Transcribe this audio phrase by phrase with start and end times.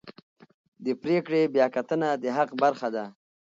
[0.83, 3.05] د پرېکړې بیاکتنه د حق برخه ده.